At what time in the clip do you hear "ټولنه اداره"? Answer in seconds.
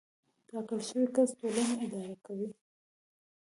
1.39-2.15